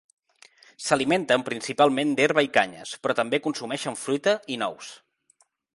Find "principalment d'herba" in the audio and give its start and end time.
1.51-2.45